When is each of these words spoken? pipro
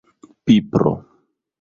pipro 0.47 0.91